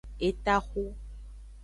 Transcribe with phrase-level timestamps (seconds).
[0.27, 0.85] Etaxu.